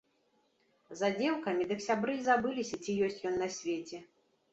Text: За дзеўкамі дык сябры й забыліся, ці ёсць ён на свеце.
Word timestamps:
За 1.01 1.09
дзеўкамі 1.17 1.67
дык 1.71 1.83
сябры 1.87 2.11
й 2.15 2.23
забыліся, 2.29 2.79
ці 2.87 2.91
ёсць 3.09 3.21
ён 3.33 3.37
на 3.43 3.51
свеце. 3.57 4.01